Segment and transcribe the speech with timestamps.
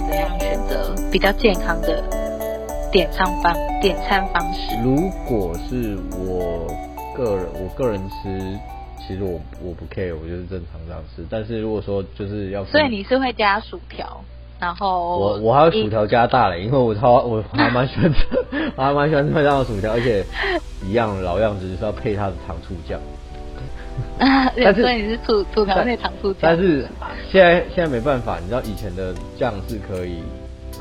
[0.00, 2.02] 会怎样选择比较健康的
[2.90, 4.76] 点餐方点餐方式？
[4.82, 6.66] 如果是我
[7.14, 8.58] 个人，我个人吃，
[9.06, 11.24] 其实我我不 care，我就是正常这样吃。
[11.30, 14.22] 但是如果说就是要，所以你是会加薯条，
[14.58, 18.26] 然后我我还有薯条加大嘞，因为我超我还蛮喜欢吃，
[18.76, 20.24] 我还蛮喜欢吃麦当劳薯条，而且
[20.84, 22.98] 一样老样子就是要配它的 糖醋酱。
[24.18, 26.88] 但是所以你是薯薯条配糖醋酱，但是
[27.30, 30.22] 现在现在没办法，你知道以前的酱是可以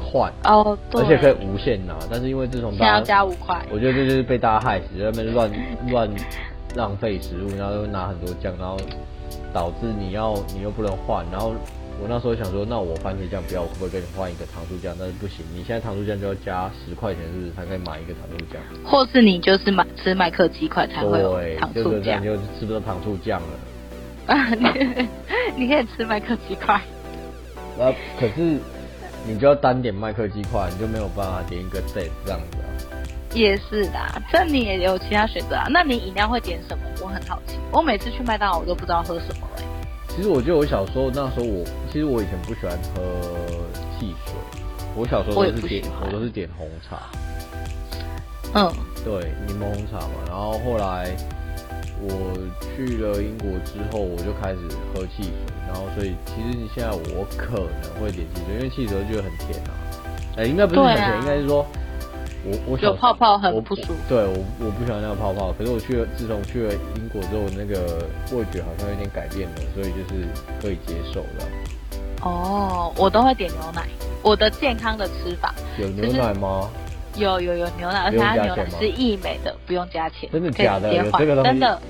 [0.01, 5.51] 换哦，对，而且可以无限拿，但是因为自从大家要加五块，我觉得这就是被大家害死，在那边乱
[5.89, 6.09] 乱
[6.75, 8.77] 浪费食物，然后又拿很多酱，然后
[9.53, 11.53] 导致你要你又不能换，然后。
[12.01, 14.95] 我那时候想说，那我番茄酱不要，我可不可以跟你换一个糖醋酱？
[14.97, 18.61] 但是不行，你现在糖醋酱就要加十块钱，是不是才可以买一个糖醋酱？
[18.85, 22.21] 或是你就是买吃麦克鸡块才会有糖醋酱？
[22.21, 23.47] 你就吃不到糖醋酱了。
[24.29, 25.07] 啊，你
[25.57, 26.75] 你可以吃麦克鸡块。
[27.79, 28.59] 啊，可是
[29.25, 32.67] 你就要单点麦克鸡块，你就没有办法点一个 set 这样子啊。
[33.33, 35.67] 也是的，这你也有其他选择啊。
[35.69, 36.83] 那你饮料会点什么？
[37.01, 37.57] 我很好奇。
[37.71, 39.67] 我每次去麦当劳，我都不知道喝什么哎、欸。
[40.15, 43.01] 其实我觉得我小时候那时候我其实我以前不喜欢喝
[43.99, 44.33] 汽水，
[44.95, 46.97] 我小时候都是点我，我都是点红茶。
[48.55, 48.71] 嗯，
[49.05, 50.13] 对，柠檬红茶嘛。
[50.27, 51.15] 然后后来
[52.01, 54.59] 我去了英国之后，我就开始
[54.93, 55.31] 喝汽水。
[55.67, 59.71] 然后所以其实你现在我可能会点汽水，因为汽水觉得很甜啊。
[60.37, 61.65] 哎、欸，应该不是很甜，啊、应该是说。
[62.45, 65.53] 我我有泡泡很不舒服，对我我不喜欢那个泡泡。
[65.59, 70.25] 可是我去了，自从去了英国之后，那个味觉好像有点改变了，所以就是
[70.61, 71.45] 可以接受的。
[72.21, 73.89] 哦，我都会点牛奶。
[74.23, 76.69] 我的健康的吃法有牛奶吗？
[77.19, 80.29] 有有有牛奶，而且它牛奶是益美的，不用加钱。
[80.31, 80.93] 真的假的？
[80.93, 81.49] 有这个东西？
[81.49, 81.81] 真的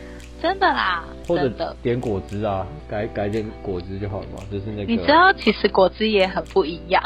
[0.42, 1.04] 真的啦。
[1.28, 4.44] 或者点果汁啊，改改点果汁就好了嘛。
[4.52, 7.02] 就是那个，你知道其实果汁也很不一样。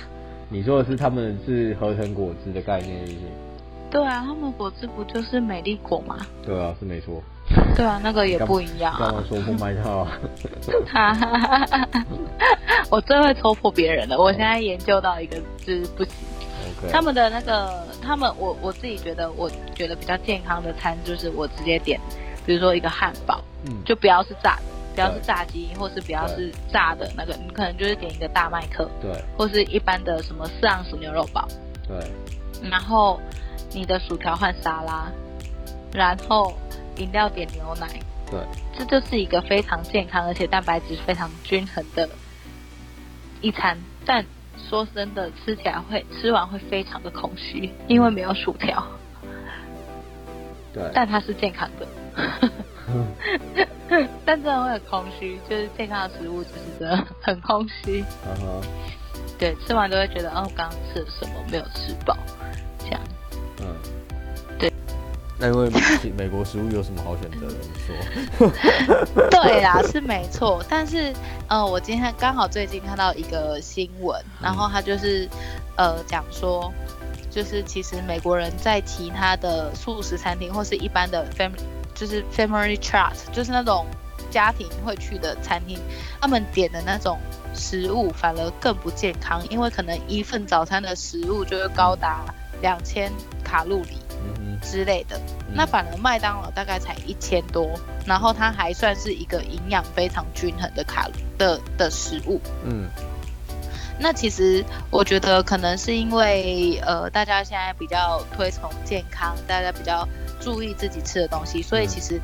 [0.50, 3.26] 你说的是他们是合成果汁的概念，是不是？
[3.90, 6.18] 对啊，他们果汁不就是美丽果吗？
[6.44, 7.22] 对啊，是没错。
[7.76, 8.98] 对啊，那个也不一样啊。
[9.00, 10.06] 刚刚说不卖套。
[10.92, 12.06] 哈哈哈哈哈！
[12.90, 14.18] 我最会戳破别人的。
[14.18, 16.12] 我现在研究到一个就是不行。
[16.90, 22.00] 他们的那个，他们我我自己觉得，我觉得比较健康的餐就是我直接点，
[22.46, 24.62] 比如说一个汉堡，嗯，就不要是炸的。
[24.94, 31.48] 不要是炸鸡，或是不要是炸的那个，你可能就是点一个大麦克，对，或是一般的什么四盎司牛肉堡，
[31.88, 31.96] 对，
[32.68, 33.18] 然后
[33.70, 35.10] 你的薯条换沙拉，
[35.94, 36.52] 然后
[36.98, 37.88] 饮料点牛奶，
[38.30, 38.38] 对，
[38.76, 42.06] 这就是一个非常健康而且蛋白质非常均衡的
[43.40, 43.78] 一餐。
[44.04, 44.26] 但
[44.68, 48.82] 说真的，吃起来会吃完会非常的空虚，因为没有薯条，
[50.72, 51.86] 对，但它是健康的。
[54.24, 58.02] 但真的会很空虚，就是健康的食物就是真的很空虚。
[58.26, 58.62] 嗯哼，
[59.38, 62.16] 对，吃完都会觉得，哦，我刚刚吃了什么没有吃饱，
[65.42, 65.68] 那因为
[66.16, 67.54] 美国食物有什么好选择的？
[67.58, 69.26] 你说。
[69.28, 70.64] 对啦，是没错。
[70.68, 71.12] 但是，
[71.48, 75.28] 呃，我今天刚好最近看到一个新闻，然后他就是，
[75.76, 76.72] 呃，讲说，
[77.28, 81.58] 就是其实美国人在其他的素食餐厅或是一般的 family。
[81.92, 83.84] 就是 family trust，就是那种
[84.30, 85.78] 家庭会去的餐厅，
[86.20, 87.18] 他们点的那种
[87.52, 92.24] 食物反而更不健康，因为可能一份早餐的食物就会高达
[92.60, 93.12] 两千
[93.44, 93.98] 卡路里
[94.60, 95.16] 之类的，
[95.48, 97.68] 嗯、那反而麦当劳大概才一千多，
[98.06, 102.40] 然后它还算是一个营养非常均衡的卡的的食物。
[102.64, 102.88] 嗯，
[103.98, 110.08] 那其实我觉得可能是因为呃大家现在比较推崇健康，大家比较。
[110.40, 112.20] 注意自己吃的东西，所以其实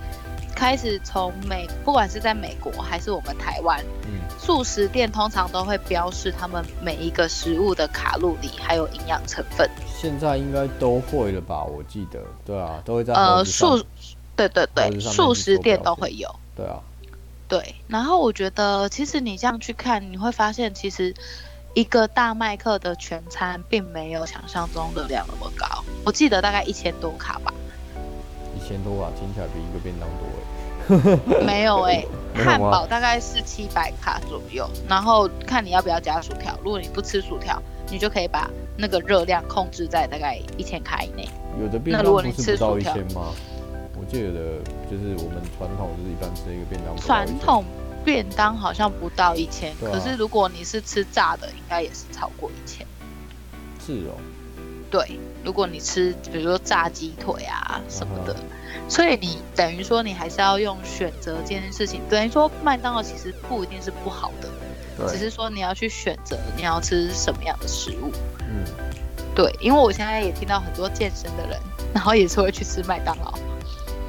[0.52, 3.78] 开始从美，不管是在美国还是我们台湾，
[4.08, 9.70] 嗯，素食店通常都会标示他们每一个食物的卡路里还有营养成分。
[10.00, 11.64] 现在应该都会了吧？
[11.64, 13.84] 我记得，对啊，都会在呃素，
[14.36, 16.32] 对对对，素食店都会有。
[16.54, 16.78] 对啊，
[17.48, 17.74] 对。
[17.88, 21.12] 然后我觉得，其实你这样去看，你会发现，其实
[21.74, 25.66] 一个大麦克的全餐并没有想象中的量那么高。
[26.04, 27.52] 我记得大概一千多卡吧。
[28.56, 31.44] 一千多啊，听起来比一个便当多哎。
[31.44, 32.08] 没有哎、欸，
[32.44, 36.56] 汉堡大概是七百卡左右，然后看你要不要加薯条。
[36.62, 37.60] 如果你不吃薯条，
[37.90, 41.28] 你就可以把那个热量控制在大概一千卡以内。
[41.60, 43.32] 有的便当不是不到一千吗？
[44.00, 44.30] 我记得
[44.88, 46.96] 就是我们传统就是一般吃一个便当。
[46.96, 47.64] 传统
[48.04, 52.86] 便当好像不到一千，啊，可是如果你是吃炸的，应该也是超过一千。
[53.84, 54.14] 是哦。
[54.90, 58.38] 对，如果你吃，比如说炸鸡腿啊什么的，uh.
[58.88, 62.00] 所以你等于说你还是要用选择这件事情。
[62.08, 64.48] 等于说麦当劳其实不一定是不好的，
[65.06, 68.12] 只是说你要去选择你要吃什么样的食物。
[68.40, 68.64] 嗯，
[69.34, 71.60] 对，因为我现在也听到很多健身的人，
[71.94, 73.34] 然后也是会去吃麦当劳。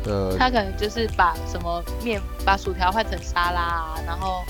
[0.06, 4.44] 呃，他可能就是把什么面，把薯条换成沙拉啊，然后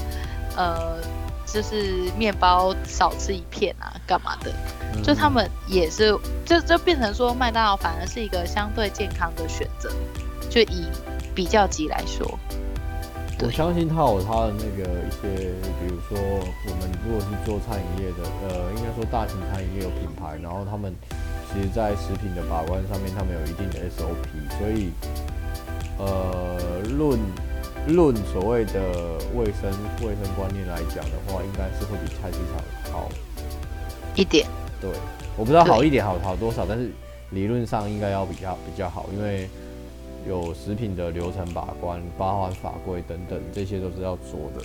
[0.56, 0.97] 呃，
[1.45, 4.51] 就是面包少吃一片啊，干嘛的？
[4.94, 6.15] 嗯、就他们也是，
[6.45, 9.92] 就就变成说麦当劳反而是一个相对健康的选择，
[10.50, 10.85] 就以
[11.33, 12.39] 比较级来说。
[13.44, 20.94] 我相信他有他的那个一些，比如说我们如果是做餐饮业的，呃，应该说大型餐饮业有品牌，然后他们
[21.51, 24.91] 其实在食品的把关上面，他们有一定的 SOP，所以。
[26.01, 27.19] 呃，论
[27.89, 28.80] 论所谓的
[29.36, 29.69] 卫生
[30.00, 33.09] 卫生观念来讲的话，应该是会比菜市场好
[34.15, 34.47] 一点。
[34.80, 34.89] 对，
[35.35, 36.89] 我不知道好一点好好多少，但是
[37.31, 39.50] 理论上应该要比较比较好，因为
[40.30, 44.64] 有食品的流程把关、八环法规等等，这些都是要做的。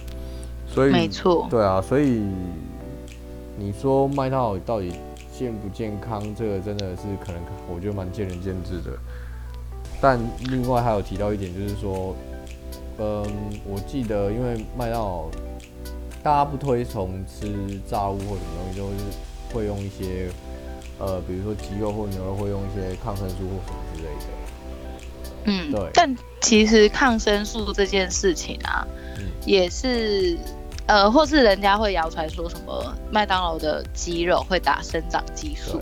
[0.68, 1.48] 所以没错。
[1.50, 2.22] 对啊，所以
[3.58, 4.92] 你说麦当劳到底
[5.32, 7.40] 健不健康，这个真的是可能
[7.74, 8.96] 我觉得蛮见仁见智的。
[10.00, 10.20] 但
[10.50, 12.14] 另外还有提到一点，就是说，
[12.98, 13.24] 嗯，
[13.64, 15.24] 我记得因为麦当劳
[16.22, 18.94] 大家不推崇吃炸物或什么东西，就是
[19.54, 20.28] 会用一些，
[20.98, 24.43] 呃，比如说鸡肉或牛肉会用一些抗生素或什么之类的。
[25.44, 25.90] 嗯，对。
[25.94, 28.86] 但其实抗生素这件事情啊，
[29.18, 30.38] 嗯、也是，
[30.86, 35.78] 呃，或是人家会谣传说什么麦当劳的鸡肉会打生长激素。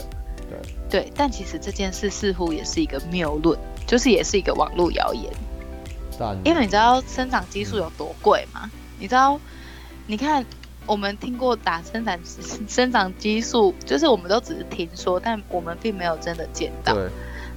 [0.48, 0.58] 对。
[0.90, 1.02] 对。
[1.02, 3.58] 对，但其实这件事似乎也是一个谬论。
[3.84, 5.30] 就是也是一个网络谣言，
[6.44, 8.70] 因为你知道生长激素有多贵吗？
[8.98, 9.38] 你知道，
[10.06, 10.46] 你看
[10.86, 12.18] 我们听过打生长
[12.68, 16.94] 生长激素，就是我们都只是听说，但我们并没有真的见到。
[16.94, 17.08] 对。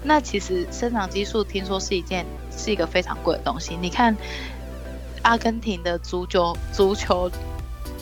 [0.06, 2.26] 那其实生长激素听说是一件
[2.56, 3.76] 是一个非常贵的东西。
[3.82, 4.16] 你看，
[5.24, 7.30] 阿根廷的足球足球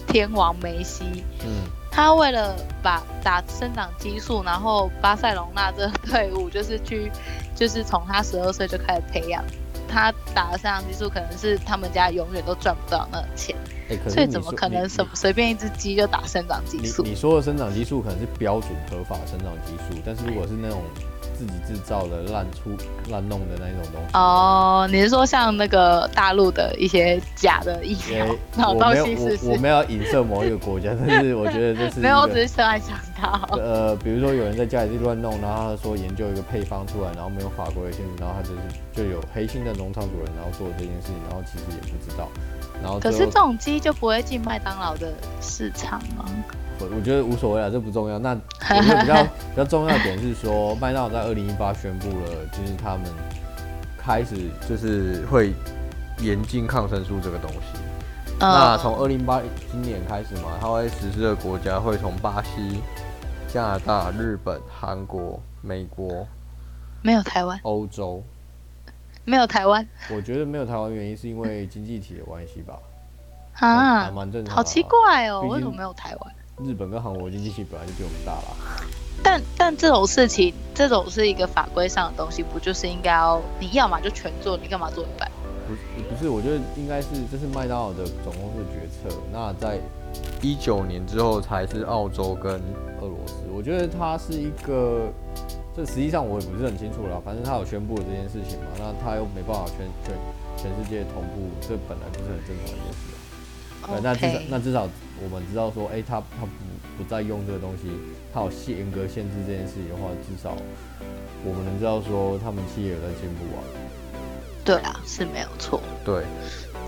[0.08, 7.12] 天王梅西，嗯，他为了把打生长激素，然后巴塞隆纳这个队伍就是去。
[7.56, 9.44] 就是从他十二岁就开始培养，
[9.88, 13.56] 他打的生长激素可能是他们家永远都赚不到那个钱，
[13.90, 17.04] 欸、所以怎么可能什么随便一只鸡就打生长激素？
[17.04, 20.82] 你，你说的生长激素可能是标准合法生长激素，但是如果是那种。
[21.46, 22.72] 自己制造的乱出
[23.10, 24.08] 乱弄的那种东西。
[24.14, 28.26] 哦，你是说像那个大陆的一些假的疫苗？
[28.70, 38.62] 我没有，我我没有影射某一个国家，但是我 觉得这是没有，我只是突然想到，呃，比如说有人在家里乱弄，然后他说研究一个配方出来，然后没有法规的限制，然后他就是
[38.94, 42.30] 就有黑心的农场主人，然后做这件事情，然后其实也不知道，
[42.84, 46.26] 然后可是这种鸡就不会进麦当劳的市场吗？
[46.80, 48.20] 我我觉得无所谓啊，这不重要。
[48.20, 53.04] 那我觉得比较 比较重要的点是说，麦当劳在二零一八宣布了，就是他们
[53.98, 54.36] 开始
[54.68, 55.54] 就是会
[56.20, 57.80] 严禁抗生素这个东西。
[58.40, 59.42] 嗯、那从二零一八
[59.72, 62.82] 今年开始嘛，它会实施的国家会从巴西、
[63.48, 66.28] 加拿大、日本、韩国、美国，
[67.02, 68.22] 没有台湾，欧洲
[69.26, 69.88] 没有台湾。
[70.10, 72.78] 我觉得没有台湾原因是因为经济体的关系吧？
[73.60, 74.56] 啊，还蛮正常。
[74.56, 76.36] 好奇怪哦，为什么没有台湾？
[76.68, 78.86] 日本跟韩国经济体本来就比我们大啦，
[79.24, 85.30] 但但这种事情，这种是一个法规上的东西，不就是应该要你要嘛就全做，你干嘛做一半？
[85.68, 89.16] 不不是，我觉得应该是这是麦当劳的总公司决策。
[89.32, 89.80] 那在
[90.42, 92.54] 一九年之后才是澳洲跟
[93.02, 93.36] 俄罗斯。
[93.52, 95.12] 我觉得它是一个，
[95.76, 97.20] 这实际上我也不是很清楚了。
[97.26, 100.16] 反正他有宣布这件事情嘛，那他又没办法全全
[100.56, 103.12] 全世界同步，这本来不是很正常的一件事。
[103.86, 104.88] 对，那至少那至少
[105.22, 106.52] 我们知道说，哎、欸，他他不
[106.98, 107.90] 不再用这个东西，
[108.34, 110.56] 他有严格限制这件事情的话，至少
[111.44, 113.60] 我们能知道说他们企业有在进步啊。
[114.64, 115.82] 对啊，是没有错。
[116.06, 116.24] 对，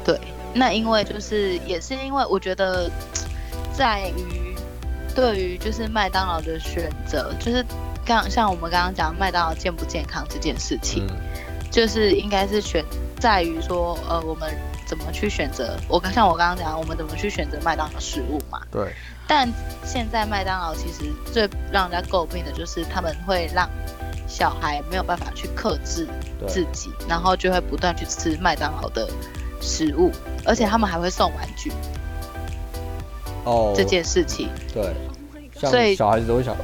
[0.05, 0.17] 对，
[0.53, 2.89] 那因为就是也是因为我觉得
[3.73, 4.55] 在于
[5.13, 7.65] 对于就是麦当劳的选择，就是
[8.05, 11.17] 刚像我们刚刚讲麦当劳健不健康这件事情，嗯、
[11.71, 12.85] 就是应该是选
[13.19, 14.53] 在于说呃我们。
[14.87, 15.75] 怎么去选择？
[15.89, 18.61] 我刚像我刚刚讲，我们怎么去选择麦当劳食物嘛？
[18.69, 18.93] 对。
[19.27, 19.51] 但
[19.83, 23.67] 现在麦当劳其实最让人家诟病的就是他们会让
[24.27, 26.07] 小孩没有办法去克制
[26.47, 29.09] 自己，然后就会不断去吃麦当劳的
[29.59, 30.11] 食物，
[30.45, 31.71] 而且他们还会送玩具。
[33.43, 33.73] 哦。
[33.75, 34.51] 这件事情。
[34.71, 34.93] 对。
[35.55, 36.55] 所以小孩子都会想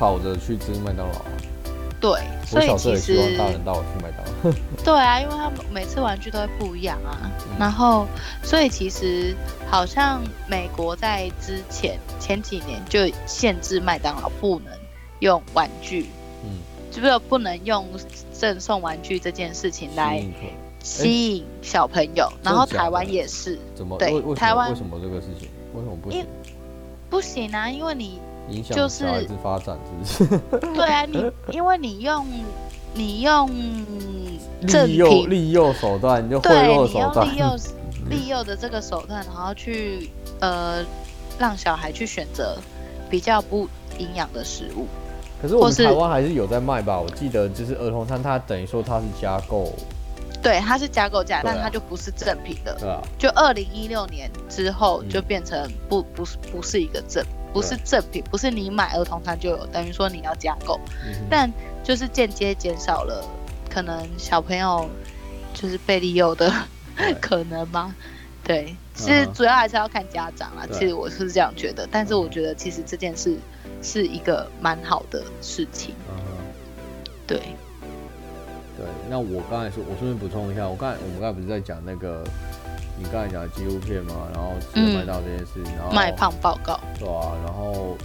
[0.00, 1.14] 吵着去吃麦当劳。
[2.00, 4.56] 对，所以其实我小时候也希望大人带我去麦当劳。
[4.82, 7.30] 对啊，因为他们每次玩具都会不一样啊。
[7.50, 8.06] 嗯、然后，
[8.42, 9.36] 所以其实
[9.70, 14.72] 好像美国在之前前几年就限制麦当劳不能
[15.18, 16.06] 用玩具，
[16.44, 17.86] 嗯，就是不能用
[18.32, 20.24] 赠送玩具这件事情来
[20.82, 22.26] 吸引小朋友。
[22.42, 23.98] 然后台湾也是，怎么？
[23.98, 25.50] 对，台湾为什么这个事情？
[25.74, 26.26] 为什么不行？
[27.10, 28.18] 不行啊，因为你
[28.50, 30.40] 影响小孩子发展，是不是？
[30.74, 32.26] 对啊，你 因为你用
[32.94, 33.48] 你用
[34.62, 37.56] 利诱利诱手段，你就贿赂手段，利诱
[38.10, 40.84] 利诱的这个手段，然后去呃
[41.38, 42.56] 让小孩去选择
[43.08, 44.86] 比较不营养的食物。
[45.40, 47.00] 可是我们台湾还是有在卖吧？
[47.00, 49.72] 我记得就是儿童餐，它等于说它是加购。
[50.42, 52.74] 对，它是加购价，啊、但它就不是正品的。
[52.78, 53.00] 对啊。
[53.18, 60.78] 就二零一六年之后，就变成不不是不是一个正，不是正品，不是你买儿童餐就有，等于说你要加购。
[61.06, 61.50] 嗯、但
[61.82, 63.24] 就是间接减少了
[63.68, 64.88] 可能小朋友
[65.54, 66.52] 就是被利诱的
[67.20, 67.94] 可能吗？
[68.42, 70.66] 对，其实主要还是要看家长啦。
[70.72, 73.36] 其实我是这样觉得，但是我觉得其实这件事
[73.82, 75.94] 是一个蛮好的事情。
[76.08, 76.16] 嗯、
[77.26, 77.40] 对。
[78.76, 82.24] 对，那我刚才说，我顺便补充一下，我刚才我们刚才不是在讲那个
[83.02, 87.96] 你刚才讲的纪录片嘛，然后吃麦当劳这件事，嗯、然后卖胖报告，对啊，然后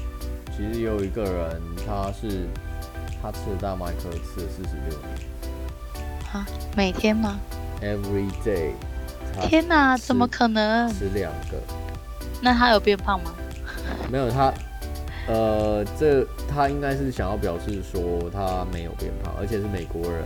[0.55, 2.47] 其实也有一个人，他是
[3.21, 6.47] 他吃了大麦克吃了四十六年，啊，
[6.77, 7.37] 每天吗
[7.81, 8.71] ？Every day。
[9.49, 10.87] 天哪，怎么可能？
[10.93, 11.61] 吃两个。
[12.41, 13.33] 那他有变胖吗？
[14.09, 14.53] 没有，他
[15.27, 20.23] 呃，这他应该是想要表示说他没有变胖，而且是美国人。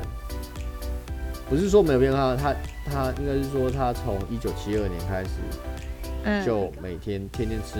[1.50, 2.54] 不是说没有变胖，他
[2.86, 5.30] 他应该是说他从一九七二年开始，
[6.24, 7.80] 嗯，就每天天天吃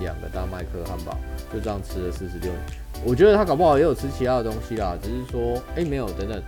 [0.00, 1.16] 两个大麦克汉堡，
[1.52, 2.62] 就这样吃了四十六年。
[3.04, 6.42] 我觉得他搞不好也有吃其他的东西啦，只是说，哎、欸，没有，等等，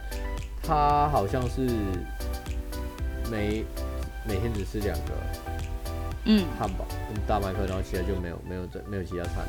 [0.62, 1.66] 他好像是
[3.30, 3.64] 每
[4.26, 5.12] 每天只吃两个，
[6.24, 9.44] 嗯，汉堡跟大麦克，然后其他就没有没有这没有其他餐。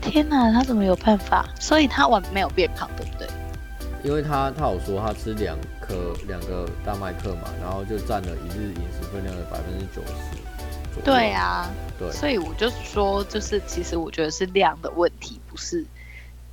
[0.00, 1.44] 天哪，他怎么有办法？
[1.58, 3.17] 所以他完没有变胖，对不对？
[4.04, 11.02] 因为他他有说他吃两颗两个大麦克嘛，然后就占了一日饮食分量的百分之九十。
[11.04, 15.84] 对啊，对，所以我就说，就是其实我觉得是量的问题，不是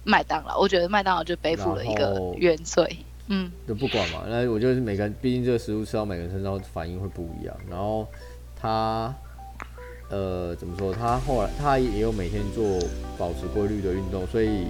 [0.03, 0.59] 麦当劳。
[0.59, 2.97] 我觉得麦当劳就背负了一个原罪。
[3.27, 7.55] 嗯，就不管嘛，那我觉得是每个人，毕竟这个食物吃到每个人身上反应会不一样。
[7.69, 8.07] 然后
[8.59, 9.13] 他
[10.09, 10.93] 呃怎么说？
[10.93, 12.63] 他后来他也有每天做
[13.17, 14.67] 保持规律的运动，所以。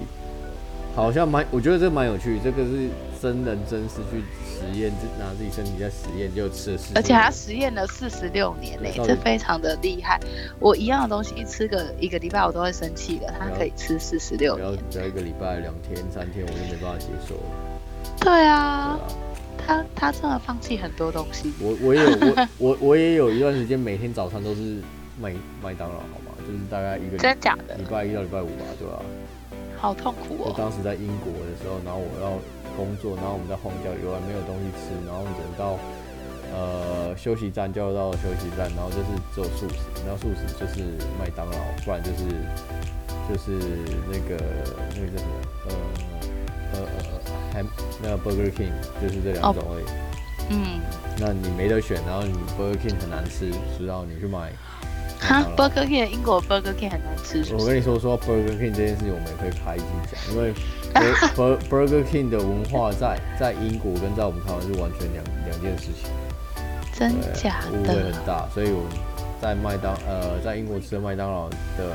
[0.96, 2.40] 好像蛮，我觉得这蛮有趣。
[2.42, 2.88] 这个是
[3.20, 6.94] 真人真事去实验，就拿自己身体在实验，就吃了四。
[6.94, 10.18] 而且他实验了四十六年嘞，这非常的厉害。
[10.58, 13.30] 我一样的东西一吃个一个礼拜，我都会生气的。
[13.38, 17.42] 他可以吃四十六年，只要一个礼拜两天三天，我就没办法接受了。
[18.18, 19.36] 对啊，对啊，
[19.66, 21.52] 他他真的放弃很多东西。
[21.60, 24.80] 我我也有我我我也有一段时间，每天早餐都是
[25.20, 26.32] 麦麦当劳，好吗？
[26.46, 29.02] 就是大概一个真假的礼拜一到礼拜五吧，对吧？
[29.86, 30.50] 好痛苦哦！
[30.50, 32.34] 就当时在英国的时候，然后我要
[32.74, 35.78] 工作，然后我们在荒郊野外没有东西吃，然后等到
[36.50, 40.82] 呃休息站就要到休息站，然后就是做素食，然后素食就是
[41.22, 42.26] 麦当劳，不然就是
[43.30, 43.62] 就是
[44.10, 44.34] 那个
[44.90, 45.34] 那个叫什么
[45.70, 45.70] 呃
[46.74, 47.20] 呃呃
[47.54, 47.62] 还
[48.02, 49.86] 那个 Burger King，就是这两种而已。
[49.86, 50.80] Oh, 嗯，
[51.18, 54.50] 那你没得选，然后你 Burger King 很难吃，直到你去买。
[55.20, 57.54] 哈，Burger King，英国 Burger King 很难吃是是？
[57.56, 60.52] 我跟你说说 Burger King 这件事情，我们也可以开一集讲，因为
[61.34, 66.10] Bur Burger King 的文化在在英国跟在我们台湾是完全两两件事情。
[66.94, 67.78] 真假的？
[67.78, 68.92] 误会很大，所以我们
[69.40, 71.94] 在麦当呃在英国吃的麦当劳的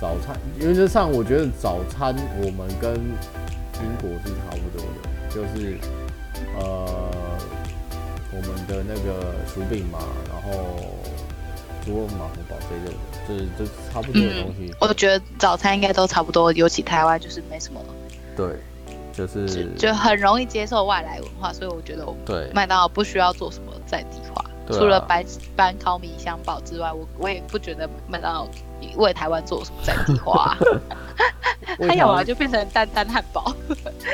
[0.00, 5.76] 早餐，原则上我觉得早餐我们跟英国是差不多的，就是
[6.58, 7.10] 呃
[8.30, 9.98] 我们的那个薯饼嘛，
[10.30, 11.01] 然后。
[11.84, 12.92] 猪肉马福堡这个，
[13.28, 14.70] 就是就差不多的东西。
[14.70, 17.80] 嗯，我觉得早餐应该都差不多，尤其台湾就是没什么。
[18.36, 18.46] 对，
[19.12, 19.46] 就是
[19.76, 25.24] 就，就很容易接受外来文化，所以我觉得我对麦当劳不需要做什么在地化，对除了白
[25.56, 28.46] bán 烤米香堡之外，我我也不觉得麦当劳
[28.96, 30.56] 为台湾做什么在地化。
[31.78, 33.54] 他有啊，就变成蛋蛋汉堡，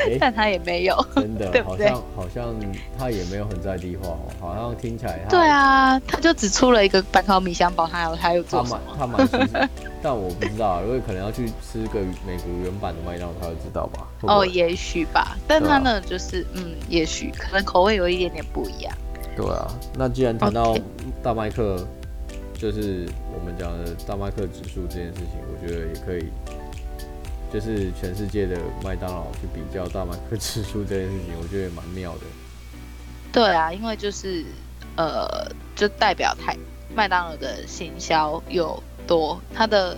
[0.06, 1.88] 欸、 但他也没有，真的， 对不对？
[1.88, 2.54] 好像好像
[2.98, 8.80] 他也没有很在地化哦，好像听起来他对啊，他就只出了一个板烤米香堡，还有他有做什么？
[8.98, 9.26] 他蛮
[10.02, 14.06] 但我不知道，因为可能要去吃个美国原版的麦当劳，他就知道吧？
[14.22, 18.94] 哦，也许吧，但他呢，就是、啊、嗯，也许可能口味有一点点不一样。
[19.38, 20.76] 对啊，那既然谈到
[21.22, 22.60] 大麦克，Okay.
[22.60, 26.28] 就是我们讲的大麦克指数这件事情，我觉得也可以。
[27.50, 32.20] 就是全世界的麦当劳去比较大麦克指数这件事情，我觉得也蛮妙的。
[33.32, 34.44] 对啊，因为就是
[34.96, 36.54] 呃，就代表太
[36.94, 39.96] 麦当劳的行销有多，它的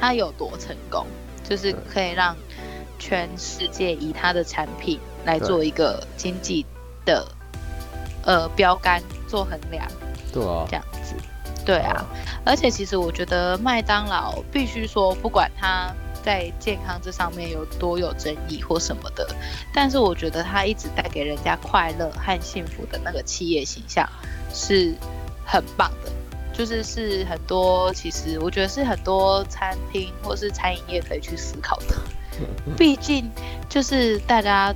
[0.00, 1.06] 它有多成功，
[1.48, 2.34] 就是可以让
[2.98, 6.66] 全世界以它的产品来做一个经济
[7.04, 7.24] 的
[8.24, 9.86] 呃标杆做衡量。
[10.32, 11.14] 对啊，这样子。
[11.64, 12.06] 对啊，
[12.44, 19.28] 而且其实我觉得麦当劳必须说，不管它在健康这上面有多有争议或什么的，
[19.74, 24.08] 但是我觉得它一直带给人家快乐和幸福的那个企业形象
[24.54, 24.94] 是
[25.44, 26.10] 很棒的，
[26.52, 31.94] 就是是很多其实我觉得是很多餐厅或是餐饮业可以去思考的，
[32.76, 33.30] 毕竟
[33.68, 34.74] 就是大家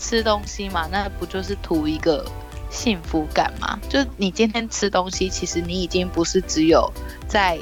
[0.00, 2.24] 吃东西嘛，那不就是图一个。
[2.72, 6.88] 幸福感嘛，就你今天吃东西，其实你已经不是只有
[7.26, 7.58] 在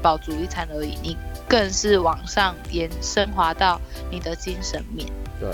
[0.00, 1.14] 饱足一餐而已，你
[1.46, 3.78] 更是往上延升华到
[4.10, 5.06] 你的精神面。
[5.38, 5.50] 对，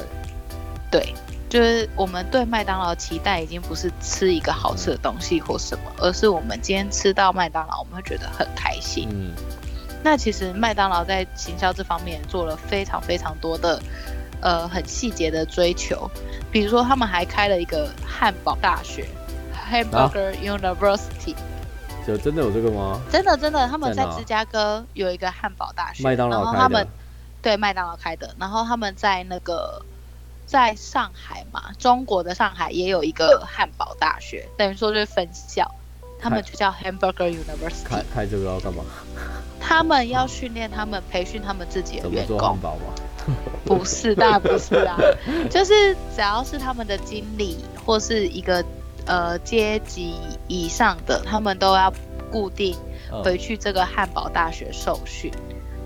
[0.93, 1.15] 对，
[1.51, 9.09] 就是我们对麦当劳期待已经不是吃一个好吃的东西或什么，嗯、而是我们今天吃到麦当劳，我们会觉得很开心。
[9.11, 9.33] 嗯，
[10.05, 13.83] 那其实麦当劳在行销这方面做了非常非常多的。
[14.45, 16.09] 呃，很细节的追求，
[16.53, 19.09] 比如说他们还开了一个汉堡大学
[19.71, 21.35] （Hamburger University）。
[22.07, 23.01] 就真的有这个吗？
[23.11, 26.53] 真的真的，他们在芝加哥有一个汉堡大学，麦当劳开的。
[26.53, 26.87] 然后他们
[27.41, 29.81] 对麦当劳开的，然后他们在那个
[30.45, 35.75] 在上海嘛，中国的上海也有一个汉堡大学，等于说就是分校，
[36.19, 37.85] 他们就叫 Hamburger University。
[37.85, 38.83] 开开这个要干嘛？
[39.61, 42.27] 他们要训练他们，培训他们自己的员工。
[42.27, 42.95] 怎么做汉堡吗？
[43.65, 44.99] 不是，当然不是啊，
[45.51, 48.63] 就是只要是他们的经理或是一个
[49.07, 50.15] 呃阶级
[50.47, 51.91] 以上的，他们都要
[52.31, 52.77] 固定
[53.25, 55.33] 回去这个汉堡大学受训，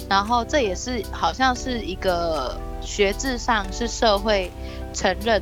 [0.08, 4.50] 然后这也是好像是一个学制上是社会
[4.92, 5.40] 承认，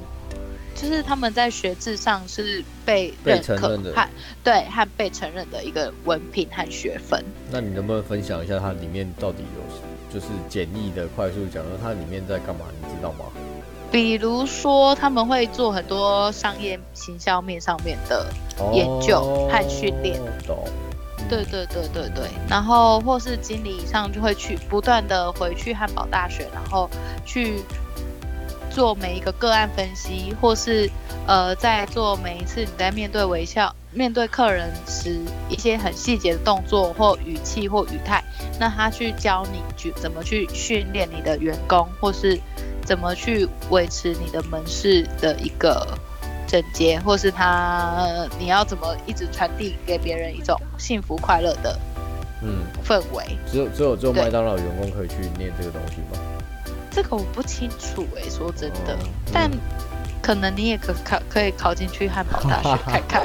[0.77, 4.09] 就是他们在学制上是被认可和
[4.45, 7.25] 对和被承认的一个文凭和学分。
[7.51, 9.87] 那你能不能分享一下它里面到底有？
[10.09, 13.25] 就是简易的、快速讲说它里面在干嘛，你知道吗？
[13.91, 18.27] 比如说他们会做很多商业行销面上面的
[18.73, 20.21] 研究和训练。
[21.29, 22.29] 对对对对对。
[22.49, 26.89] 然后或是经理以上就会去不断的回去汉堡大学，然后
[27.25, 27.63] 去
[28.77, 30.91] 做每一个个案分析，或是
[31.27, 33.75] 呃在做每一次你在面对微笑。
[33.91, 38.23] 面对客人时，一些很细节的动作或语气或语态，
[38.61, 42.39] 那他去教你去怎么去训练你的员工，或是
[42.85, 45.97] 怎么去维持你的门市的一个
[46.47, 51.79] 整洁，或是他你要怎么一直传递给别人一种幸福快乐的
[52.43, 53.25] 嗯氛围。
[53.51, 56.21] 只有只有只有麦当劳员工可以去念这个东西吗？
[56.97, 58.99] 这个我不清楚哎、欸，说真的，
[59.31, 59.51] 但。
[60.23, 63.23] 可能你也可考，可以考进去汉堡大学 看看，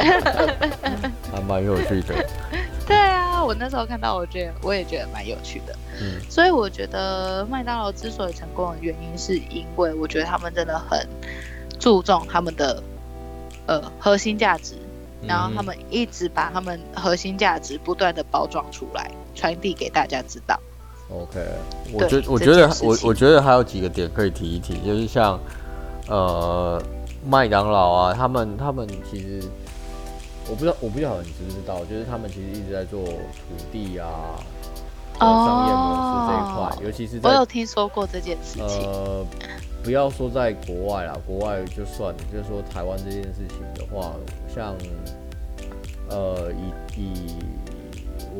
[1.31, 2.13] 还蛮有趣的。
[2.85, 5.75] 对啊，我那时候看到，我觉得我也觉得蛮有趣的。
[5.99, 11.07] 嗯，所以我觉得麦当劳之所以成功的原因，是因为我觉得他们真的很
[11.79, 12.83] 注重他们的
[13.65, 14.75] 呃核心价值，
[15.27, 20.59] 然后他们一直把他们核心价值不断的包装出来，传递给大家知道。
[21.13, 21.39] OK，
[21.93, 25.39] 我觉我觉得我我觉得还有几个点可以提一提，就是像。
[26.07, 26.81] 呃，
[27.25, 29.41] 麦当劳啊，他们他们其实，
[30.49, 34.35] 我不知道我不知道你知不知道，就是他们其实一直在做土地啊，
[35.17, 38.81] 商业模式这一块，哦、尤其是在我有听说过这件事情。
[38.81, 39.25] 呃，
[39.83, 44.11] 不要说在国外啦，国外就算了，就是说台湾这件事情的话，
[44.53, 44.75] 像
[46.09, 47.35] 呃以以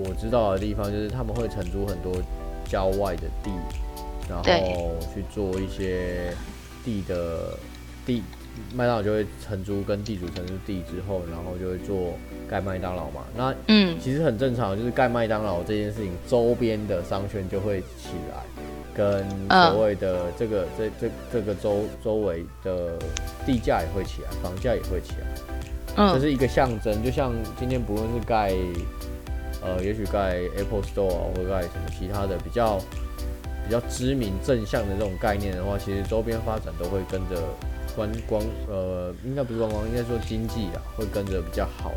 [0.04, 2.12] 我知道的地方，就是他们会承租很多
[2.72, 3.52] 郊外的地，
[4.30, 4.44] 然后
[5.14, 6.34] 去做一些。
[6.84, 7.56] 地的
[8.08, 8.24] 地，
[8.74, 12.18] 麦当劳就会承租跟地主承租地之后，然后就会做
[12.50, 13.24] 盖麦当劳嘛。
[13.38, 18.44] 那嗯，其实很正常，就是盖麦当劳这件事情，周边的商圈就会起来，
[18.96, 22.98] 跟所谓的这个、嗯、这这这个周周围的
[23.46, 25.28] 地价也会起来，房价也会起来。
[25.98, 27.04] 嗯，这是一个象征。
[27.04, 28.52] 就像今天不论是盖
[29.62, 32.80] 呃，也许盖 Apple Store 啊，或盖什么其他的比较。
[33.64, 37.42] 比较知名正向的这种概念的话，其实周边发展都会跟着
[37.96, 41.92] 观光，呃，应该不是观光，应该说经济啊，会跟着比较好，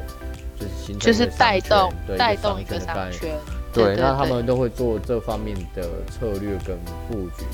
[0.57, 3.35] 就是形成就是带动对带动一个商圈。
[3.72, 7.44] 对，那他们都会做这方面的策略跟布局。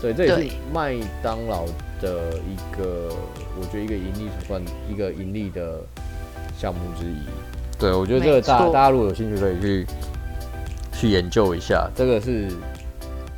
[0.00, 1.66] 对，这也是麦当劳
[2.00, 3.12] 的一个，
[3.60, 5.80] 我觉得一个盈利手段，一个盈利的
[6.56, 7.26] 项目之一。
[7.78, 9.86] 对，我觉得这个大大家如果有兴趣，可以去
[10.92, 12.48] 去研究一下，这个是。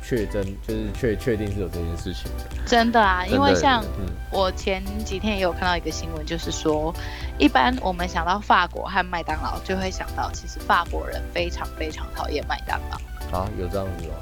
[0.03, 3.81] 确真就是确确定是有这件事情的，真的啊，因为像
[4.29, 6.93] 我前几天也有看到一个新闻，就是说，
[7.37, 14.13] 一般我们想到法国和麦当劳，就会想到其实法国人非常非常讨厌麦当劳啊，有这样子吗？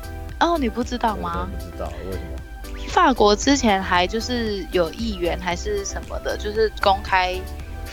[0.42, 1.50] 哦，你不知道吗？
[1.58, 2.88] 不知道为什么？
[2.90, 7.36] 法国之前还就是有议员还是什么的，就是公开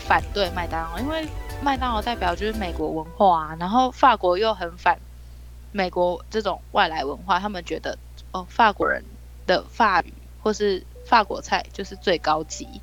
[0.07, 1.27] 反对麦当劳，因为
[1.63, 4.99] 麦当劳代表就是美国文化啊，然后法国又很反
[5.73, 7.99] 美国这种外来文化，他们觉得
[8.33, 9.05] 哦，法国人
[9.47, 12.81] 的法语或是法国菜就是最高级。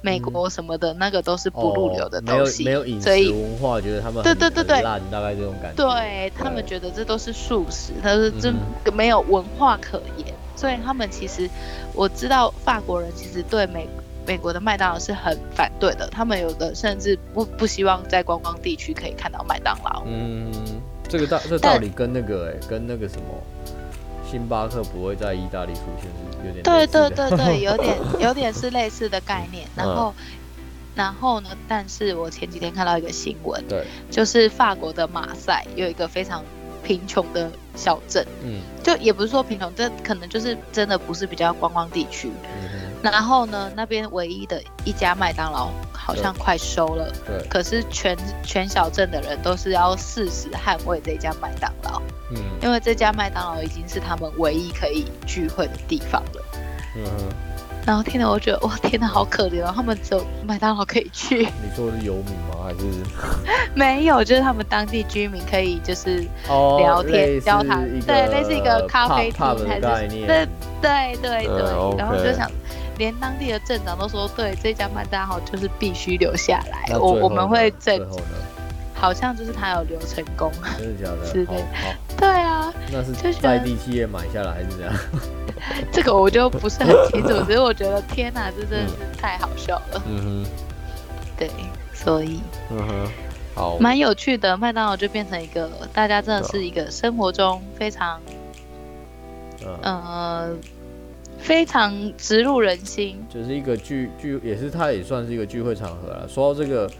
[0.00, 5.82] 美国什么的那个都是不入流的东西，没有没有饮食文化，觉得他们对对对对烂，大概这种感觉。
[5.82, 8.54] 对他们觉得这都是素食，他是真
[8.92, 11.50] 没有文化可言，所以他们其实
[11.94, 13.88] 我知道法国人其实对美
[14.28, 20.04] 美国的麦当劳是很反对的，他们有的甚至不不希望在观光地区可以看到麦当劳。
[20.06, 20.52] 嗯，
[21.08, 23.22] 这个道这道理跟那个哎跟那个什么。
[24.30, 26.04] 星巴克不会在意大利出现，
[26.42, 29.66] 是有点对对对对，有点 有点是类似的概念。
[29.74, 30.24] 然后，嗯、
[30.94, 31.48] 然后呢？
[31.66, 36.44] 但是我前几天看到一个新闻，对，就是法国的马赛有一个非常
[36.84, 42.30] 贫穷的小镇，嗯，就也不是说贫穷，这可能就是真的不是比较观光地区。
[42.44, 47.38] 嗯然后呢，那边唯一的一家麦当劳好像快收了，对。
[47.38, 56.44] 对，可是全全小镇的人都是要誓死捍卫这家麦当劳，嗯，因为这家麦当劳已经是他们唯一可以聚会的地方了。
[56.96, 57.28] 嗯哼。
[57.86, 61.38] 然后听了我觉得，哇，天哪，好可怜哦，他们只有麦当劳可以去。
[61.62, 62.64] 你说的是游民吗？
[62.64, 62.84] 还是？
[63.72, 69.80] 没有，就是他们当地居民可以就是聊天、交谈，对，类似一个咖啡厅还是？
[69.80, 70.48] 对对
[70.82, 72.50] 对对，对，然后就想。
[72.98, 76.94] 连当地的镇长都说，对这家麦当劳就是必须留下来。
[76.98, 78.36] 我我们会最后呢，
[78.94, 81.24] 好像就是他有留成功，真的假的？
[81.32, 81.52] 是的，
[82.16, 82.72] 对啊。
[82.90, 84.92] 那是在地企业买下来还是怎样？
[85.92, 90.02] 这个我就不是很清楚， 所以我觉得天哪，这真的是太好笑了。
[90.06, 90.50] 嗯哼，
[91.36, 91.50] 对，
[91.94, 93.10] 所以嗯哼，
[93.54, 94.56] 好，蛮有趣的。
[94.56, 98.20] 麦当劳就变成一个大家真的是一个生活中非常，
[99.82, 100.48] 呃。
[101.38, 106.28] 非常植入人心，就是一个聚聚，也是它也算是一个聚会场合了。
[106.28, 106.90] 说到这个，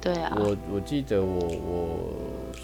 [0.00, 1.98] 对啊，我我记得我我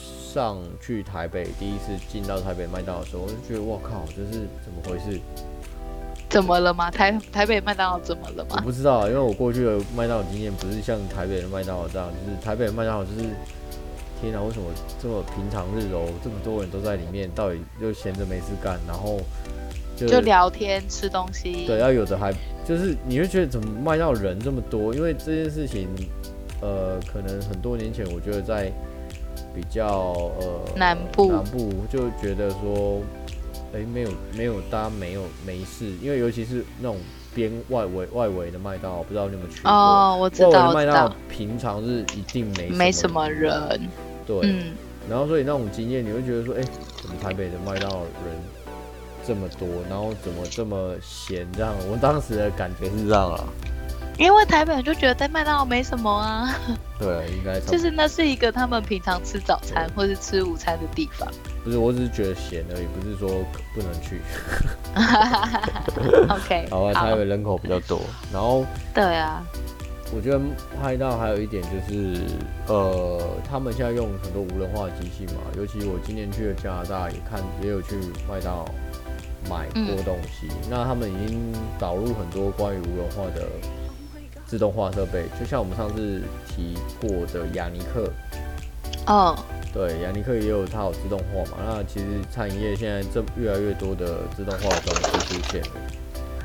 [0.01, 5.21] 上去台北第一次进到台北麦当劳的时候，我就觉得我靠，这是怎么回事？
[6.31, 6.91] 怎么了吗？
[6.91, 8.57] 台台北麦当劳怎么了吗？
[8.57, 13.21] 我不知道，因为我过去的麦当劳经验不是像台北的麦当劳这样，就是台北的麦当劳就是
[14.21, 14.67] 天哪，为什么
[15.03, 19.21] 这么平常日哦，这么多人都在里面，到底就闲着没事干，然后。
[19.97, 22.33] 就，就聊天吃东西，对，要有的还
[22.65, 24.95] 就是你会觉得怎么卖到人这么多？
[24.95, 25.89] 因为这件事情，
[26.61, 28.71] 呃，可能很多年前我觉得在
[29.55, 29.87] 比较
[30.41, 33.01] 呃南部南部就觉得说，
[33.73, 36.99] 哎、欸，没有没有大家没有没事，因为尤其是那种
[37.35, 39.71] 边外围外围的麦当劳，不知道你有没有去过？
[39.71, 43.89] 哦，我知道，麦当劳平常是一定没没什么人，
[44.27, 44.75] 对，嗯，
[45.09, 46.69] 然后所以那种经验你会觉得说，哎、欸，
[47.01, 48.56] 怎么台北的麦当劳人？
[49.27, 51.47] 这么多，然后怎么这么闲？
[51.53, 53.45] 这样，我当时的感觉是这样啊。
[54.19, 56.59] 因为台北人就觉得在麦当劳没什么啊。
[56.99, 61.29] 对，应该就是那是一个他们平常吃早餐或是吃午餐的地方。
[61.62, 63.29] 不是，我只是觉得闲而已，不是说
[63.75, 64.23] 不能去。
[66.33, 68.01] OK， 好吧，台北人口比较多，
[68.33, 69.45] 然后对啊，
[70.15, 70.41] 我觉得
[70.81, 72.23] 拍到还有一点就是，
[72.69, 78.65] 呃，他们现在用很多无人化机器嘛，尤其我今年去了加拿大，也看也有去麦当劳。
[79.49, 83.47] 买过东西，嗯，那他们已经导入很多关于无人化的
[84.45, 88.11] 自动化设备，就像我们上次提过的雅尼克。
[89.07, 89.37] 哦，
[89.73, 91.59] 对，雅尼克也有它有自动化嘛。
[91.65, 95.69] 那其实餐饮业现在这越来越多的自动化的东西出现了。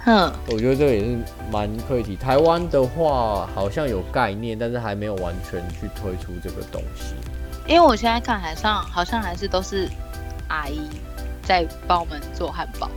[0.03, 1.17] 哼，我觉得这个也是
[1.51, 2.15] 蛮可以提。
[2.15, 7.13] 台湾的话好像有概念，但是还没有完全去推出这个东西。
[7.67, 9.87] 因为我现在看海上好像还是都是
[10.47, 10.81] 阿姨。
[11.51, 12.89] 在帮我们做汉堡，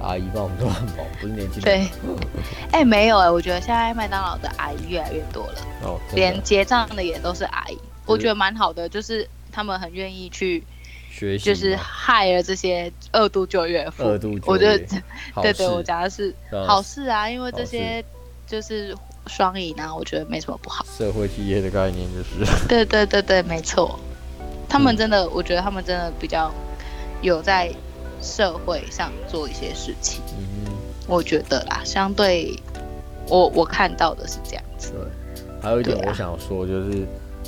[0.00, 1.62] 阿姨帮我们做汉堡，不是年轻人。
[1.62, 1.88] 对，
[2.72, 10.64] 哎、欸，没有哎、欸，我觉得现在麦当劳的阿姨越来越多了，哦，连结账的也都是阿姨，我觉得蛮好的，就是他们很愿意去
[11.10, 14.78] 学习，就是 hire 这些二度就业妇，二度就业，我觉得，
[15.42, 16.34] 对对，我讲的是
[16.66, 18.02] 好事啊，因为这些
[18.46, 20.82] 就是双赢啊，我觉得没什么不好。
[20.96, 24.00] 社会企业的概念就是， 对对对对，没错，
[24.66, 26.50] 他们真的、嗯，我觉得他们真的比较
[27.20, 27.70] 有在。
[28.20, 30.72] 社会上做一些事情，嗯，
[31.06, 32.58] 我觉得啦，相对
[33.28, 34.92] 我我看到的是这样子。
[34.92, 37.06] 对，还有一点我想说，就是、啊、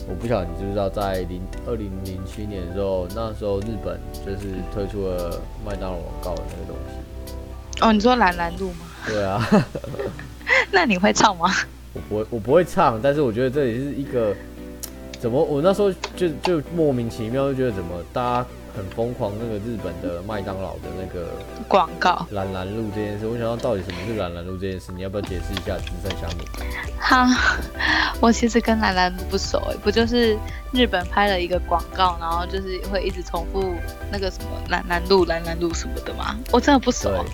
[0.09, 7.83] 我不晓得你知不知道，在零二零零七年的时候，那时候日本就是推出了麦当劳广告的那个东西。
[7.83, 8.87] 哦，你说蓝蓝路吗？
[9.07, 9.47] 对啊。
[10.73, 11.49] 那你会唱吗？
[11.93, 14.35] 我不会，我不会唱，但是我觉得这也是一个
[15.19, 21.29] 怎么，我那时候就就莫名其妙就觉得怎么大家很疯狂那个日本的麦当劳的那个
[21.69, 25.77] 广告，蓝蓝路这件事，我想要到底什么是蓝蓝路这件事，你要不要解释一下？
[25.79, 26.47] 资深乡民。
[26.99, 27.27] 哈，
[28.21, 30.37] 我其实跟蓝蓝路不熟哎，不就是
[30.73, 33.75] 日本拍了一个广告，然后就是会一直重复
[34.11, 36.37] 那个什么蓝蓝路、蓝蓝路什么的吗？
[36.53, 37.25] 我真的不熟。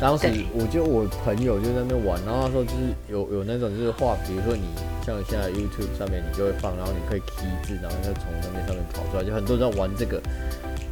[0.00, 4.64] 当时我就我朋友就在那边玩，然后他说就是有有那种就是画，比如说你
[5.04, 10.20] 像现在 YouTube 上面你就会放，然后你可以 key 字，然后就从那边上面跑出来，就很多人在玩这个。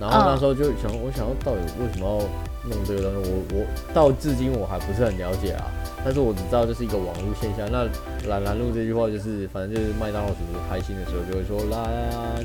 [0.01, 5.71] 然后那时候就想，我想要到底为什么要弄这个东西，我我到至今我还不是很了解啊。
[6.03, 7.69] 但是我只知道这是一个网络现象。
[7.71, 7.85] 那
[8.29, 12.45] 蓝蓝路这句话就是，反正就是麦当劳什么开心的时候就会说蓝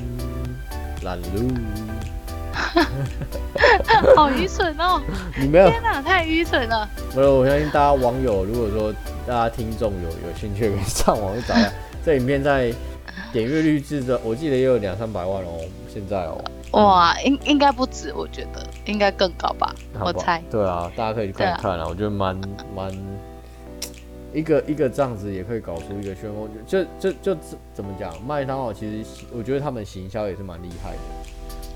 [1.02, 1.48] 蓝路。
[4.16, 5.00] 好愚蠢哦！
[5.38, 5.68] 你没有？
[5.68, 6.88] 天哪，太愚蠢了！
[7.14, 8.92] 没有，我相信大家网友，如果说
[9.26, 11.72] 大家听众有有兴趣，可以上网去找一下。
[12.04, 12.72] 这影片在
[13.32, 15.60] 点阅率至少，我记得也有两三百万哦。
[15.92, 19.74] 现在哦，哇，应应该不止，我觉得应该更高吧？
[20.00, 20.42] 我猜。
[20.50, 21.86] 对啊，大家可以去看一看啊。
[21.88, 22.38] 我觉得蛮
[22.74, 22.92] 蛮
[24.32, 26.48] 一个一个这样子也可以搞出一个漩涡。
[26.66, 27.36] 就就就
[27.72, 28.12] 怎么讲？
[28.26, 30.98] 麦当劳其实我觉得他们行销也是蛮厉害的。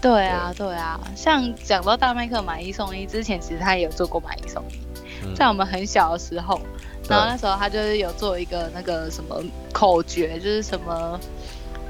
[0.01, 0.67] 对啊，对。
[0.75, 4.81] 啊，像讲到大麦克买一送一，之前其实他也有做过买一送一，
[5.25, 6.61] 嗯、在我们很小的时候，
[7.09, 11.21] 然后那时候他就是有做一个那个什么口诀，就是什么，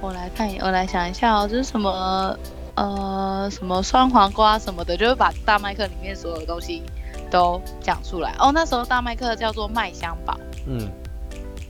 [0.01, 2.37] 我来看，我来想一下哦，就是什么
[2.75, 6.83] 呃什么酸黄瓜什么的，就是把大麦克里面所有的东西
[7.31, 8.35] 都讲出来。
[8.38, 10.90] 哦，那时候大麦克叫做麦香堡，嗯，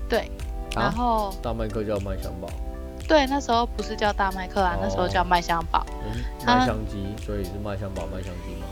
[0.09, 0.31] 对，
[0.74, 2.48] 然后、啊、大麦克叫麦香堡。
[3.11, 5.85] 对，那时候不是叫大麦克啊，哦、那时候叫麦香堡。
[6.05, 8.68] 嗯，麦香鸡，所以是麦香堡、麦香鸡吗？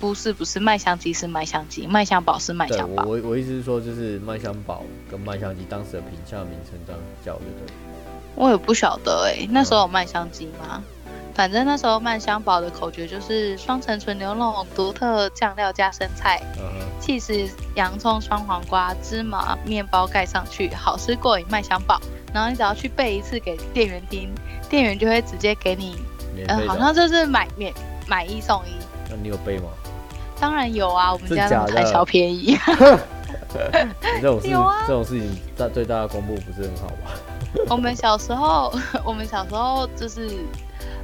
[0.00, 3.04] 不是，不是，麦香鸡是麦香鸡，麦香堡是麦香堡。
[3.04, 7.74] 我我意思是说，就是麦香堡跟麦香鸡当时的评价名称这样叫对不对？
[8.36, 10.82] 我也不晓得哎、欸，那时候有麦香鸡吗？
[11.04, 16.64] 嗯、反正那时候麦香堡的口诀就是双层纯牛肉，独特酱料加生菜，嗯、
[17.02, 22.00] 哼洋葱、双黄瓜、芝麻面包盖上去，好吃过瘾，麦香堡。
[22.32, 24.32] 然后你只要去背一次给店员听，
[24.68, 25.96] 店员就会直接给你，
[26.46, 27.72] 呃，好像就是买免
[28.06, 28.72] 买一送一。
[29.10, 29.68] 那你有背吗？
[30.40, 32.56] 当然有啊，我们家贪小便宜。
[34.20, 37.10] 这种事，啊、这种事情大对大家公布不是很好吧？
[37.70, 38.72] 我们小时候，
[39.04, 40.30] 我们小时候就是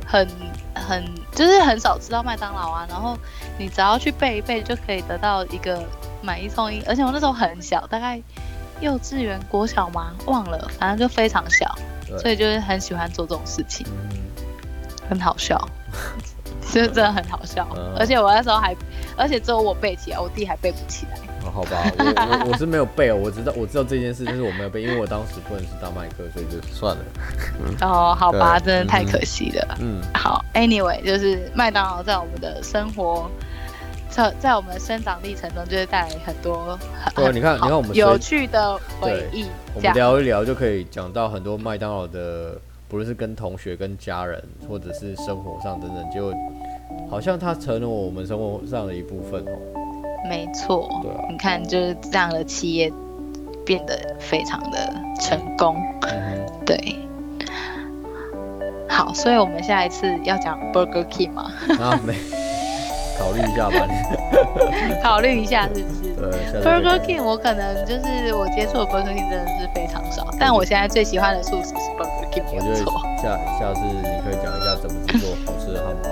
[0.07, 0.29] 很
[0.75, 3.17] 很就是很少吃到麦当劳啊，然后
[3.59, 5.83] 你只要去背一背就可以得到一个
[6.21, 8.21] 买一送一，而且我那时候很小，大概。
[8.85, 10.13] 幼稚园、国小吗？
[10.27, 11.75] 忘了，反正就非常小，
[12.19, 14.19] 所以就是很喜欢做这种事情，嗯、
[15.09, 15.59] 很好笑，
[16.71, 17.67] 就 真的很好笑。
[17.77, 18.77] 嗯、而且我那时候还，
[19.17, 21.19] 而且只有我背起来，我弟还背不起来。
[21.47, 22.05] 哦、好吧，我
[22.45, 27.03] 我，我是没有背哦，我知道我知道这件事，但是我没有背，因为我当时不能是大麦克，所以就算了。
[27.81, 29.79] 哦，好吧，真的太可惜了。
[29.81, 33.31] 嗯，好，Anyway，就是麦当劳在我们的生活。
[34.15, 39.47] 在在我们的生长历程中，就会带来很多很对，你看，你看我们有趣的回忆。
[39.75, 42.57] 我们聊一聊就可以讲到很多麦当劳的，
[42.89, 46.33] 不论是跟同学、跟家人，或者是生活上等等，就
[47.11, 49.59] 好像它成了我们生活上的一部分哦。
[50.29, 52.93] 没错，对啊，你看就是这样的企业
[53.67, 55.77] 变得非常的成功。
[56.03, 56.97] 嗯，对。
[58.89, 61.51] 好，所以我们下一次要讲 Burger King 吗？
[61.81, 62.15] 啊，没。
[63.19, 63.87] 考虑一下吧，
[65.03, 66.15] 考虑一下是不是？
[66.15, 72.45] 对，Burger King 我可能就是我接触的 Burger King 真的是非常少，但我现在最喜欢的素食是 Burger King。
[72.55, 72.77] 我觉得
[73.23, 76.09] 下下次你可以讲一下怎么制作好吃的汉堡。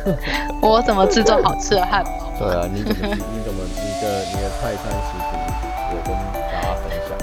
[0.62, 2.10] 我怎么制作好吃的汉堡？
[2.38, 5.36] 对啊，你怎么你怎么你的你的快餐食谱，
[5.90, 7.18] 我跟大家分享。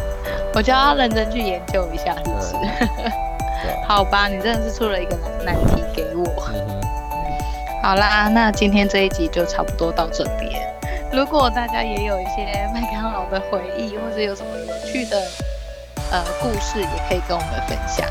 [0.53, 2.55] 我就要认真去研究一下，是不是？
[3.87, 6.23] 好吧，你真的是出了一个难难题给我。
[6.53, 6.81] 嗯
[7.87, 10.61] 好啦，那今天这一集就差不多到这边。
[11.09, 15.17] 如果大家也有一些麦当劳的回忆，或者有什么有趣的
[16.11, 18.05] 呃故事，也可以跟我们分享。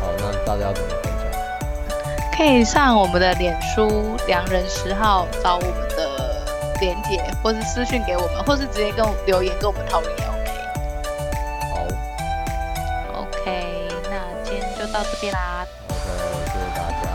[0.00, 2.38] 好，那大家怎么分享？
[2.38, 6.44] 可以上我们的脸书“良人十号”找我们的
[6.80, 10.52] 连结，或是私讯给我们，或是直接跟我留言跟我们讨论也 OK。
[13.12, 13.22] 好。
[13.22, 15.66] OK，那今天就到这边啦。
[15.88, 15.98] OK，
[16.46, 17.08] 谢谢大家，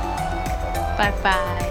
[0.97, 1.11] 拜拜。
[1.11, 1.68] 拜拜。